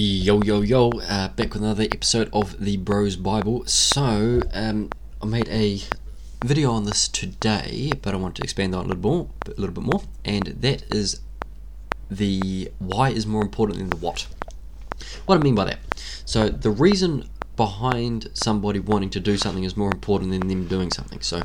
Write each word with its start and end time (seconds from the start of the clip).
Yo, 0.00 0.40
yo, 0.42 0.60
yo, 0.60 0.90
uh, 0.90 1.26
back 1.30 1.54
with 1.54 1.56
another 1.60 1.82
episode 1.82 2.30
of 2.32 2.64
the 2.64 2.76
Bros 2.76 3.16
Bible. 3.16 3.66
So, 3.66 4.40
um, 4.52 4.90
I 5.20 5.26
made 5.26 5.48
a 5.48 5.80
video 6.44 6.70
on 6.70 6.84
this 6.84 7.08
today, 7.08 7.90
but 8.00 8.14
I 8.14 8.16
want 8.16 8.36
to 8.36 8.44
expand 8.44 8.76
on 8.76 8.82
it 8.82 8.84
a 8.84 8.88
little 8.94 9.02
more, 9.02 9.28
a 9.44 9.60
little 9.60 9.74
bit 9.74 9.82
more, 9.82 10.02
and 10.24 10.44
that 10.60 10.84
is 10.94 11.20
the 12.08 12.70
why 12.78 13.10
is 13.10 13.26
more 13.26 13.42
important 13.42 13.80
than 13.80 13.90
the 13.90 13.96
what. 13.96 14.28
What 15.26 15.36
I 15.36 15.42
mean 15.42 15.56
by 15.56 15.64
that. 15.64 15.80
So, 16.24 16.48
the 16.48 16.70
reason 16.70 17.28
behind 17.56 18.30
somebody 18.34 18.78
wanting 18.78 19.10
to 19.10 19.18
do 19.18 19.36
something 19.36 19.64
is 19.64 19.76
more 19.76 19.90
important 19.90 20.30
than 20.30 20.46
them 20.46 20.68
doing 20.68 20.92
something. 20.92 21.22
So, 21.22 21.42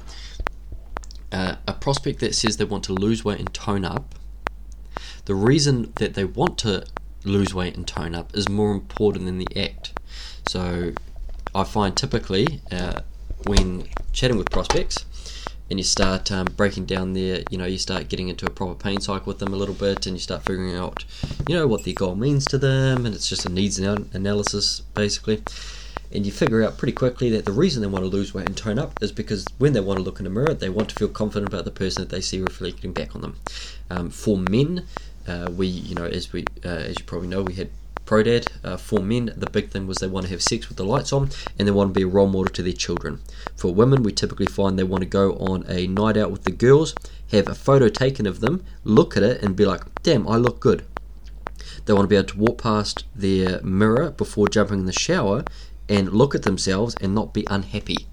uh, 1.32 1.56
a 1.68 1.74
prospect 1.74 2.20
that 2.20 2.36
says 2.36 2.58
they 2.58 2.66
want 2.66 2.84
to 2.84 2.94
lose 2.94 3.26
weight 3.26 3.40
and 3.40 3.52
tone 3.52 3.84
up, 3.84 4.14
the 5.26 5.34
reason 5.34 5.92
that 5.96 6.14
they 6.14 6.26
want 6.26 6.60
to 6.60 6.86
lose 7.26 7.54
weight 7.54 7.76
and 7.76 7.88
tone 7.88 8.16
up 8.16 8.36
is 8.36 8.50
more 8.50 8.72
important 8.72 9.26
than 9.26 9.40
the 9.40 9.48
act. 9.56 9.94
So 10.48 10.94
I 11.56 11.64
find 11.64 11.96
typically 11.96 12.62
uh, 12.72 13.02
when 13.46 13.88
chatting 14.12 14.38
with 14.38 14.50
prospects 14.50 15.06
and 15.70 15.80
you 15.80 15.84
start 15.84 16.32
um, 16.32 16.48
breaking 16.56 16.86
down 16.86 17.14
their, 17.14 17.44
you 17.50 17.58
know, 17.58 17.66
you 17.66 17.78
start 17.78 18.10
getting 18.10 18.30
into 18.30 18.46
a 18.46 18.50
proper 18.50 18.76
pain 18.76 19.00
cycle 19.00 19.28
with 19.28 19.40
them 19.40 19.54
a 19.54 19.58
little 19.58 19.76
bit 19.76 20.06
and 20.06 20.16
you 20.16 20.20
start 20.20 20.44
figuring 20.44 20.76
out, 20.76 21.06
you 21.48 21.56
know, 21.56 21.68
what 21.68 21.84
their 21.84 21.94
goal 21.94 22.16
means 22.16 22.46
to 22.46 22.58
them 22.58 23.06
and 23.06 23.16
it's 23.16 23.30
just 23.30 23.46
a 23.46 23.50
needs 23.50 23.80
analysis 23.80 24.82
basically. 24.94 25.42
And 26.12 26.28
you 26.28 26.32
figure 26.32 26.64
out 26.64 26.78
pretty 26.78 26.92
quickly 26.94 27.32
that 27.32 27.46
the 27.46 27.52
reason 27.52 27.82
they 27.82 27.88
want 27.88 28.04
to 28.04 28.10
lose 28.10 28.36
weight 28.36 28.46
and 28.46 28.56
tone 28.56 28.78
up 28.78 29.02
is 29.02 29.12
because 29.12 29.46
when 29.58 29.74
they 29.74 29.80
want 29.80 29.98
to 29.98 30.04
look 30.04 30.20
in 30.20 30.28
a 30.28 30.30
mirror, 30.30 30.54
they 30.54 30.70
want 30.70 30.90
to 30.90 30.96
feel 30.96 31.08
confident 31.08 31.52
about 31.52 31.66
the 31.66 31.72
person 31.72 32.04
that 32.04 32.10
they 32.10 32.22
see 32.22 32.40
reflecting 32.40 32.94
back 32.94 33.16
on 33.16 33.22
them. 33.22 33.36
Um, 33.90 34.10
for 34.12 34.38
men, 34.38 34.86
uh, 35.28 35.50
we, 35.56 35.68
you 35.68 35.96
know, 35.96 36.06
as 36.06 36.32
we, 36.34 36.46
uh, 36.66 36.70
as 36.70 37.00
you 37.00 37.06
probably 37.06 37.28
know, 37.28 37.44
we 37.44 37.54
had 37.54 37.70
Prodad. 38.06 38.48
Uh, 38.64 38.78
for 38.78 39.00
men, 39.00 39.34
the 39.36 39.50
big 39.50 39.70
thing 39.70 39.88
was 39.88 39.98
they 39.98 40.08
want 40.08 40.26
to 40.26 40.32
have 40.32 40.42
sex 40.42 40.68
with 40.68 40.78
the 40.78 40.86
lights 40.86 41.14
on, 41.14 41.30
and 41.58 41.68
they 41.68 41.72
want 41.72 41.94
to 41.94 42.00
be 42.00 42.04
a 42.04 42.08
role 42.08 42.28
model 42.28 42.54
to 42.54 42.64
their 42.64 42.74
children. 42.74 43.22
For 43.56 43.74
women, 43.74 44.04
we 44.04 44.12
typically 44.12 44.46
find 44.46 44.78
they 44.78 44.84
want 44.84 45.04
to 45.04 45.10
go 45.10 45.34
on 45.36 45.66
a 45.68 45.88
night 45.88 46.18
out 46.18 46.32
with 46.32 46.44
the 46.44 46.52
girls, 46.52 46.94
have 47.32 47.48
a 47.48 47.56
photo 47.56 47.90
taken 47.90 48.26
of 48.26 48.40
them, 48.42 48.64
look 48.84 49.16
at 49.16 49.24
it, 49.24 49.42
and 49.42 49.56
be 49.56 49.66
like, 49.66 49.82
"Damn, 50.04 50.28
I 50.28 50.38
look 50.38 50.60
good." 50.60 50.84
They 51.86 51.94
want 51.94 52.06
to 52.06 52.10
be 52.10 52.16
able 52.16 52.30
to 52.30 52.38
walk 52.38 52.62
past 52.62 53.06
their 53.16 53.62
mirror 53.62 54.12
before 54.12 54.48
jumping 54.48 54.80
in 54.80 54.86
the 54.86 54.94
shower 54.94 55.44
and 55.90 56.14
look 56.14 56.34
at 56.34 56.44
themselves 56.44 56.96
and 57.02 57.14
not 57.14 57.34
be 57.34 57.46
unhappy. 57.50 58.08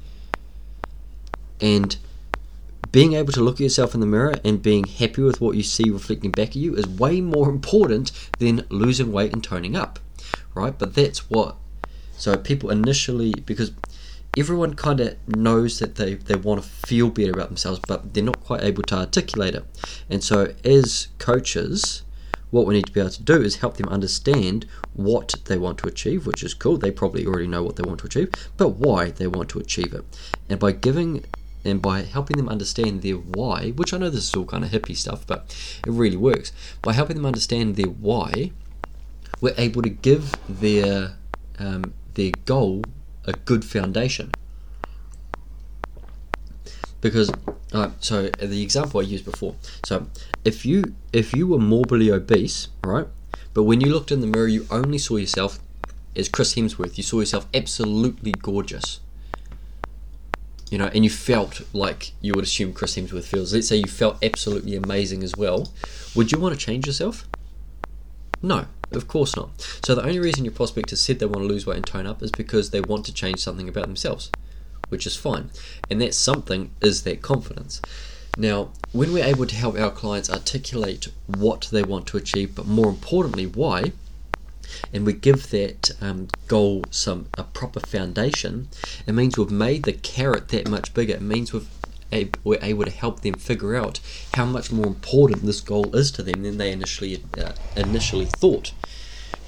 And 1.60 1.96
being 2.92 3.12
able 3.14 3.32
to 3.32 3.40
look 3.40 3.56
at 3.56 3.60
yourself 3.60 3.94
in 3.94 4.00
the 4.00 4.06
mirror 4.06 4.34
and 4.44 4.62
being 4.62 4.84
happy 4.84 5.22
with 5.22 5.40
what 5.40 5.56
you 5.56 5.62
see 5.62 5.90
reflecting 5.90 6.30
back 6.30 6.50
at 6.50 6.56
you 6.56 6.74
is 6.74 6.86
way 6.86 7.20
more 7.20 7.48
important 7.48 8.10
than 8.38 8.66
losing 8.68 9.12
weight 9.12 9.32
and 9.32 9.44
toning 9.44 9.76
up, 9.76 9.98
right? 10.54 10.76
But 10.76 10.94
that's 10.94 11.30
what. 11.30 11.56
So 12.16 12.36
people 12.36 12.70
initially, 12.70 13.32
because 13.32 13.72
everyone 14.36 14.74
kind 14.74 15.00
of 15.00 15.16
knows 15.28 15.78
that 15.78 15.94
they, 15.94 16.14
they 16.14 16.34
want 16.34 16.62
to 16.62 16.68
feel 16.68 17.10
better 17.10 17.32
about 17.32 17.48
themselves, 17.48 17.80
but 17.86 18.12
they're 18.12 18.22
not 18.22 18.40
quite 18.40 18.62
able 18.62 18.82
to 18.84 18.96
articulate 18.96 19.54
it. 19.54 19.64
And 20.08 20.22
so, 20.22 20.52
as 20.64 21.08
coaches, 21.18 22.02
what 22.50 22.66
we 22.66 22.74
need 22.74 22.86
to 22.86 22.92
be 22.92 23.00
able 23.00 23.10
to 23.10 23.22
do 23.22 23.40
is 23.40 23.56
help 23.56 23.76
them 23.76 23.88
understand 23.88 24.66
what 24.92 25.34
they 25.44 25.56
want 25.56 25.78
to 25.78 25.88
achieve, 25.88 26.26
which 26.26 26.42
is 26.42 26.52
cool. 26.52 26.76
They 26.76 26.90
probably 26.90 27.24
already 27.24 27.46
know 27.46 27.62
what 27.62 27.76
they 27.76 27.82
want 27.82 28.00
to 28.00 28.06
achieve, 28.06 28.32
but 28.56 28.70
why 28.70 29.10
they 29.10 29.28
want 29.28 29.48
to 29.50 29.60
achieve 29.60 29.94
it. 29.94 30.04
And 30.48 30.58
by 30.58 30.72
giving 30.72 31.24
and 31.64 31.82
by 31.82 32.02
helping 32.02 32.36
them 32.36 32.48
understand 32.48 33.02
their 33.02 33.16
why, 33.16 33.70
which 33.70 33.92
I 33.92 33.98
know 33.98 34.10
this 34.10 34.28
is 34.28 34.34
all 34.34 34.46
kind 34.46 34.64
of 34.64 34.70
hippie 34.70 34.96
stuff, 34.96 35.26
but 35.26 35.54
it 35.86 35.90
really 35.90 36.16
works. 36.16 36.52
By 36.82 36.92
helping 36.92 37.16
them 37.16 37.26
understand 37.26 37.76
their 37.76 37.86
why, 37.86 38.52
we're 39.40 39.54
able 39.56 39.82
to 39.82 39.88
give 39.90 40.34
their 40.48 41.16
um, 41.58 41.92
their 42.14 42.32
goal 42.46 42.82
a 43.26 43.32
good 43.32 43.64
foundation. 43.64 44.30
Because, 47.00 47.30
uh, 47.72 47.90
so 48.00 48.28
the 48.28 48.62
example 48.62 49.00
I 49.00 49.04
used 49.04 49.24
before. 49.24 49.54
So 49.84 50.06
if 50.44 50.66
you 50.66 50.94
if 51.12 51.34
you 51.34 51.46
were 51.46 51.58
morbidly 51.58 52.10
obese, 52.10 52.68
right, 52.84 53.06
but 53.54 53.64
when 53.64 53.80
you 53.80 53.90
looked 53.90 54.12
in 54.12 54.20
the 54.20 54.26
mirror, 54.26 54.48
you 54.48 54.66
only 54.70 54.98
saw 54.98 55.16
yourself 55.16 55.60
as 56.16 56.28
Chris 56.28 56.54
Hemsworth. 56.54 56.96
You 56.96 57.02
saw 57.02 57.20
yourself 57.20 57.46
absolutely 57.54 58.32
gorgeous 58.32 59.00
you 60.70 60.78
know, 60.78 60.86
and 60.94 61.04
you 61.04 61.10
felt 61.10 61.62
like 61.72 62.12
you 62.20 62.32
would 62.34 62.44
assume 62.44 62.72
Chris 62.72 62.96
Hemsworth 62.96 63.24
feels. 63.24 63.52
Let's 63.52 63.68
say 63.68 63.76
you 63.76 63.88
felt 63.88 64.22
absolutely 64.22 64.76
amazing 64.76 65.22
as 65.22 65.34
well. 65.36 65.72
Would 66.14 66.30
you 66.32 66.38
want 66.38 66.58
to 66.58 66.64
change 66.64 66.86
yourself? 66.86 67.28
No, 68.40 68.66
of 68.92 69.08
course 69.08 69.36
not. 69.36 69.50
So 69.84 69.94
the 69.94 70.04
only 70.04 70.20
reason 70.20 70.44
your 70.44 70.54
prospect 70.54 70.90
has 70.90 71.00
said 71.00 71.18
they 71.18 71.26
want 71.26 71.42
to 71.42 71.48
lose 71.48 71.66
weight 71.66 71.76
and 71.76 71.86
tone 71.86 72.06
up 72.06 72.22
is 72.22 72.30
because 72.30 72.70
they 72.70 72.80
want 72.80 73.04
to 73.06 73.12
change 73.12 73.40
something 73.40 73.68
about 73.68 73.86
themselves, 73.86 74.30
which 74.88 75.06
is 75.06 75.16
fine. 75.16 75.50
And 75.90 76.00
that 76.00 76.14
something 76.14 76.70
is 76.80 77.02
that 77.02 77.20
confidence. 77.20 77.82
Now, 78.38 78.70
when 78.92 79.12
we're 79.12 79.24
able 79.24 79.46
to 79.46 79.54
help 79.54 79.76
our 79.76 79.90
clients 79.90 80.30
articulate 80.30 81.08
what 81.26 81.68
they 81.72 81.82
want 81.82 82.06
to 82.08 82.16
achieve, 82.16 82.54
but 82.54 82.66
more 82.66 82.88
importantly, 82.88 83.46
why, 83.46 83.92
and 84.92 85.06
we 85.06 85.12
give 85.12 85.50
that 85.50 85.90
um, 86.00 86.28
goal 86.48 86.84
some 86.90 87.26
a 87.36 87.44
proper 87.44 87.80
foundation, 87.80 88.68
it 89.06 89.12
means 89.12 89.36
we've 89.36 89.50
made 89.50 89.84
the 89.84 89.92
carrot 89.92 90.48
that 90.48 90.68
much 90.68 90.92
bigger. 90.94 91.14
It 91.14 91.22
means 91.22 91.52
we've 91.52 91.68
we're 92.42 92.58
able 92.62 92.84
to 92.84 92.90
help 92.90 93.20
them 93.20 93.34
figure 93.34 93.76
out 93.76 94.00
how 94.34 94.44
much 94.44 94.72
more 94.72 94.86
important 94.86 95.44
this 95.44 95.60
goal 95.60 95.94
is 95.94 96.10
to 96.10 96.22
them 96.24 96.42
than 96.42 96.58
they 96.58 96.72
initially 96.72 97.22
uh, 97.38 97.52
initially 97.76 98.26
thought, 98.26 98.72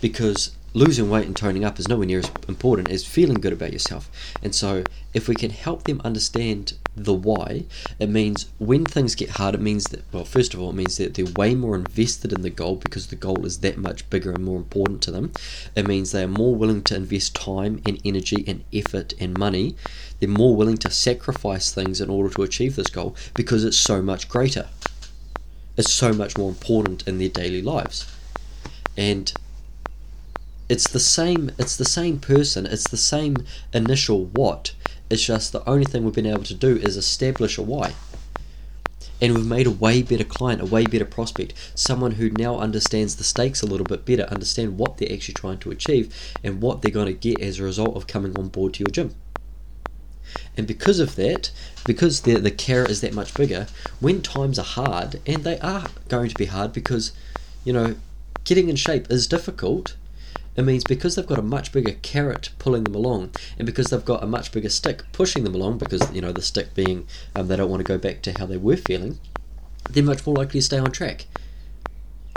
because 0.01 0.55
losing 0.75 1.11
weight 1.11 1.27
and 1.27 1.37
toning 1.37 1.65
up 1.65 1.79
is 1.79 1.89
nowhere 1.89 2.07
near 2.07 2.21
as 2.21 2.31
important 2.49 2.91
as 2.91 3.07
feeling 3.07 3.41
good 3.41 3.53
about 3.53 3.73
yourself. 3.73 4.11
And 4.43 4.55
so, 4.55 4.85
if 5.13 5.29
we 5.29 5.35
can 5.35 5.51
help 5.51 5.85
them 5.85 6.01
understand 6.05 6.75
the 6.97 7.13
why, 7.13 7.65
it 7.99 8.09
means 8.09 8.47
when 8.59 8.85
things 8.85 9.15
get 9.15 9.31
hard, 9.31 9.55
it 9.55 9.61
means 9.61 9.85
that, 9.85 10.05
well, 10.13 10.25
first 10.25 10.55
of 10.55 10.61
all, 10.61 10.71
it 10.71 10.77
means 10.77 10.97
that 10.97 11.15
they're 11.15 11.27
way 11.37 11.55
more 11.55 11.75
invested 11.75 12.33
in 12.33 12.43
the 12.43 12.51
goal 12.51 12.77
because 12.77 13.09
the 13.09 13.17
goal 13.17 13.45
is 13.45 13.61
that 13.61 13.77
much 13.77 14.09
bigger 14.11 14.33
and 14.33 14.45
more 14.45 14.57
important 14.57 15.03
to 15.03 15.11
them. 15.11 15.33
It 15.77 15.87
means 15.87 16.13
they 16.13 16.23
are 16.23 16.29
more 16.29 16.55
willing 16.55 16.83
to 16.85 16.97
invest 16.97 17.35
time 17.35 17.83
and 17.87 18.01
energy 18.05 18.45
and 18.47 18.65
effort 18.73 19.15
and 19.21 19.37
money. 19.37 19.77
They're 20.21 20.29
more 20.29 20.57
willing 20.57 20.79
to 20.79 20.91
sacrifice 20.91 21.73
things 21.73 22.01
in 22.01 22.11
order 22.11 22.33
to 22.35 22.43
achieve 22.43 22.77
this 22.77 22.89
goal 22.89 23.17
because 23.35 23.65
it's 23.65 23.77
so 23.77 24.01
much 24.01 24.29
greater. 24.29 24.69
It's 25.77 25.93
so 25.93 26.13
much 26.13 26.37
more 26.37 26.51
important 26.51 27.07
in 27.09 27.19
their 27.19 27.31
daily 27.31 27.63
lives. 27.63 28.11
And 28.97 29.33
it's 30.73 30.89
the 30.89 31.01
same 31.01 31.51
it's 31.59 31.77
the 31.77 31.85
same 31.85 32.19
person 32.19 32.67
it's 32.67 32.89
the 32.89 32.97
same 32.97 33.37
initial 33.73 34.25
what 34.27 34.73
it's 35.13 35.27
just 35.27 35.53
the 35.53 35.69
only 35.69 35.85
thing 35.85 36.05
we've 36.05 36.15
been 36.15 36.25
able 36.25 36.43
to 36.45 36.55
do 36.55 36.77
is 36.77 36.97
establish 36.97 37.59
a 37.59 37.63
why. 37.63 37.93
And 39.21 39.35
we've 39.35 39.45
made 39.45 39.67
a 39.67 39.71
way 39.71 40.01
better 40.01 40.25
client 40.25 40.63
a 40.63 40.65
way 40.65 40.87
better 40.87 41.05
prospect 41.05 41.53
someone 41.75 42.13
who 42.13 42.31
now 42.31 42.59
understands 42.59 43.17
the 43.17 43.25
stakes 43.25 43.61
a 43.61 43.67
little 43.67 43.85
bit 43.85 44.07
better 44.07 44.23
understand 44.23 44.79
what 44.79 44.97
they're 44.97 45.13
actually 45.13 45.35
trying 45.35 45.59
to 45.59 45.71
achieve 45.71 46.33
and 46.43 46.63
what 46.63 46.81
they're 46.81 46.91
going 46.91 47.07
to 47.07 47.13
get 47.13 47.43
as 47.43 47.59
a 47.59 47.63
result 47.63 47.95
of 47.95 48.07
coming 48.07 48.35
on 48.39 48.49
board 48.49 48.73
to 48.73 48.81
your 48.81 48.91
gym. 48.91 49.15
And 50.57 50.67
because 50.67 50.99
of 50.99 51.17
that, 51.17 51.51
because 51.85 52.23
the 52.23 52.37
the 52.37 52.51
care 52.51 52.87
is 52.87 53.03
that 53.03 53.13
much 53.13 53.35
bigger, 53.35 53.67
when 54.01 54.23
times 54.23 54.59
are 54.59 54.65
hard, 54.65 55.21
and 55.27 55.45
they 55.45 55.59
are 55.59 55.89
going 56.09 56.31
to 56.31 56.35
be 56.35 56.47
hard 56.47 56.73
because, 56.73 57.13
you 57.65 57.73
know, 57.75 57.97
getting 58.45 58.71
in 58.71 58.77
shape 58.77 59.11
is 59.11 59.27
difficult, 59.27 59.95
it 60.55 60.63
means 60.63 60.85
because 60.85 61.15
they've 61.15 61.27
got 61.27 61.39
a 61.39 61.43
much 61.43 61.73
bigger 61.73 61.93
carrot 62.03 62.51
pulling 62.59 62.85
them 62.85 62.95
along, 62.95 63.31
and 63.59 63.67
because 63.67 63.87
they've 63.87 64.05
got 64.05 64.23
a 64.23 64.27
much 64.27 64.53
bigger 64.53 64.69
stick 64.69 65.03
pushing 65.13 65.45
them 65.45 65.55
along, 65.55 65.79
because 65.79 66.13
you 66.13 66.21
know 66.21 66.33
the 66.33 66.43
stick 66.43 66.75
being 66.75 67.07
um, 67.35 67.49
they 67.49 67.57
don't 67.57 67.71
want 67.71 67.81
to 67.81 67.85
go 67.85 67.99
back 67.99 68.23
to 68.23 68.33
how 68.39 68.47
they 68.47 68.59
were 68.59 68.77
feeling, 68.77 69.19
they're 69.91 70.03
much 70.03 70.27
more 70.27 70.37
likely 70.37 70.61
to 70.61 70.67
stay 70.67 70.79
on 70.79 70.91
track. 70.93 71.27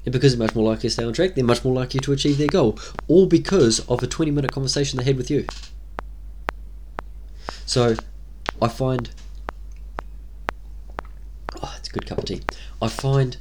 And 0.05 0.13
because 0.13 0.37
they're 0.37 0.45
much 0.45 0.55
more 0.55 0.69
likely 0.69 0.89
to 0.89 0.93
stay 0.93 1.03
on 1.03 1.13
track, 1.13 1.35
they're 1.35 1.43
much 1.43 1.63
more 1.63 1.73
likely 1.73 1.99
to 2.01 2.13
achieve 2.13 2.37
their 2.37 2.47
goal, 2.47 2.79
all 3.07 3.25
because 3.25 3.79
of 3.89 4.01
a 4.03 4.07
20 4.07 4.31
minute 4.31 4.51
conversation 4.51 4.97
they 4.97 5.03
had 5.03 5.17
with 5.17 5.31
you. 5.31 5.45
So, 7.65 7.95
I 8.61 8.67
find. 8.67 9.09
Oh, 11.61 11.73
it's 11.77 11.89
a 11.89 11.91
good 11.91 12.05
cup 12.05 12.19
of 12.19 12.25
tea. 12.25 12.41
I 12.81 12.87
find 12.87 13.37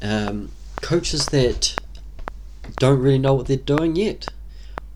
um, 0.00 0.50
coaches 0.80 1.26
that 1.26 1.74
don't 2.76 3.00
really 3.00 3.18
know 3.18 3.34
what 3.34 3.46
they're 3.46 3.56
doing 3.56 3.96
yet. 3.96 4.28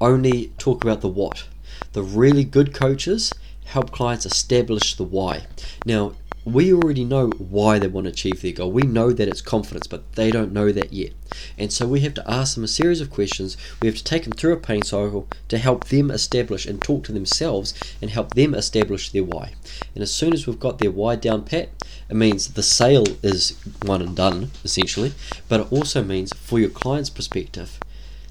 Only 0.00 0.52
talk 0.58 0.84
about 0.84 1.00
the 1.00 1.08
what. 1.08 1.46
The 1.92 2.02
really 2.02 2.44
good 2.44 2.74
coaches 2.74 3.32
help 3.64 3.90
clients 3.90 4.26
establish 4.26 4.94
the 4.94 5.04
why. 5.04 5.46
Now, 5.84 6.14
we 6.52 6.72
already 6.72 7.04
know 7.04 7.28
why 7.38 7.78
they 7.78 7.88
want 7.88 8.04
to 8.04 8.10
achieve 8.10 8.42
their 8.42 8.52
goal. 8.52 8.70
We 8.70 8.82
know 8.82 9.12
that 9.12 9.28
it's 9.28 9.40
confidence, 9.40 9.86
but 9.86 10.12
they 10.14 10.30
don't 10.30 10.52
know 10.52 10.72
that 10.72 10.92
yet. 10.92 11.12
And 11.56 11.72
so 11.72 11.86
we 11.86 12.00
have 12.00 12.14
to 12.14 12.30
ask 12.30 12.54
them 12.54 12.64
a 12.64 12.68
series 12.68 13.00
of 13.00 13.10
questions. 13.10 13.56
We 13.80 13.88
have 13.88 13.96
to 13.96 14.04
take 14.04 14.24
them 14.24 14.32
through 14.32 14.52
a 14.52 14.58
pain 14.58 14.82
cycle 14.82 15.28
to 15.48 15.58
help 15.58 15.86
them 15.86 16.10
establish 16.10 16.66
and 16.66 16.80
talk 16.80 17.04
to 17.04 17.12
themselves 17.12 17.74
and 18.00 18.10
help 18.10 18.34
them 18.34 18.54
establish 18.54 19.10
their 19.10 19.24
why. 19.24 19.54
And 19.94 20.02
as 20.02 20.12
soon 20.12 20.32
as 20.32 20.46
we've 20.46 20.60
got 20.60 20.78
their 20.78 20.90
why 20.90 21.16
down 21.16 21.44
pat, 21.44 21.70
it 22.08 22.16
means 22.16 22.54
the 22.54 22.62
sale 22.62 23.04
is 23.22 23.58
one 23.82 24.02
and 24.02 24.16
done, 24.16 24.50
essentially, 24.64 25.12
but 25.48 25.60
it 25.60 25.72
also 25.72 26.02
means, 26.02 26.32
for 26.34 26.58
your 26.58 26.70
client's 26.70 27.10
perspective, 27.10 27.78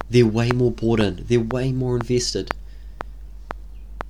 they're 0.09 0.25
way 0.25 0.51
more 0.51 0.71
bought 0.71 0.99
in, 0.99 1.25
they're 1.27 1.39
way 1.39 1.71
more 1.71 1.95
invested. 1.95 2.51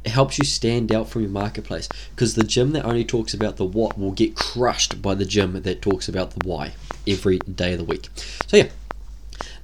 It 0.07 0.11
helps 0.11 0.39
you 0.39 0.45
stand 0.45 0.93
out 0.93 1.09
from 1.09 1.23
your 1.23 1.31
marketplace 1.31 1.89
because 2.15 2.35
the 2.35 2.45
gym 2.45 2.71
that 2.71 2.85
only 2.85 3.03
talks 3.03 3.33
about 3.33 3.57
the 3.57 3.65
what 3.65 3.99
will 3.99 4.13
get 4.13 4.37
crushed 4.37 5.01
by 5.01 5.15
the 5.15 5.25
gym 5.25 5.61
that 5.61 5.81
talks 5.81 6.07
about 6.07 6.31
the 6.31 6.47
why 6.47 6.75
every 7.05 7.39
day 7.39 7.73
of 7.73 7.79
the 7.79 7.83
week. 7.83 8.07
So, 8.47 8.55
yeah, 8.55 8.69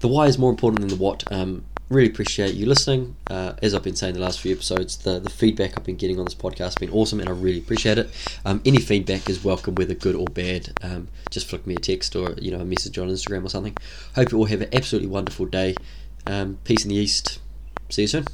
the 0.01 0.10
why 0.10 0.25
is 0.25 0.38
more 0.38 0.50
important 0.50 0.81
than 0.81 0.90
the 0.90 1.01
what. 1.01 1.24
Um, 1.31 1.63
really 1.88 2.10
appreciate 2.10 2.56
you 2.56 2.66
listening. 2.66 3.16
Uh, 3.30 3.54
as 3.62 3.74
I've 3.74 3.84
been 3.84 3.95
saying 3.95 4.16
the 4.16 4.19
last 4.19 4.42
few 4.42 4.54
episodes, 4.54 4.98
the, 4.98 5.18
the 5.18 5.30
feedback 5.30 5.78
I've 5.78 5.86
been 5.86 5.95
getting 5.95 6.19
on 6.19 6.25
this 6.25 6.36
podcast 6.36 6.57
has 6.57 6.75
been 6.75 6.89
awesome 6.89 7.22
and 7.22 7.30
I 7.30 7.31
really 7.31 7.60
appreciate 7.60 7.98
it. 7.98 8.10
Um, 8.44 8.62
any 8.66 8.80
feedback 8.80 9.30
is 9.30 9.46
welcome, 9.46 9.75
whether 9.75 9.94
good 9.94 10.16
or 10.16 10.25
bad. 10.25 10.78
Um, 10.81 11.07
just 11.30 11.48
flick 11.48 11.66
me 11.66 11.75
a 11.75 11.80
text 11.80 12.18
or 12.18 12.34
you 12.34 12.51
know 12.51 12.60
a 12.60 12.66
message 12.66 12.98
on 12.98 13.07
Instagram 13.07 13.46
or 13.46 13.50
something. 13.50 13.78
Hope 14.16 14.34
you 14.34 14.39
all 14.39 14.46
have 14.46 14.60
an 14.60 14.69
absolutely 14.74 15.07
wonderful 15.07 15.46
day. 15.46 15.75
Um, 16.28 16.57
peace 16.66 16.84
in 16.84 16.89
the 16.89 16.96
East. 16.96 17.39
See 17.89 18.01
you 18.01 18.07
soon. 18.10 18.25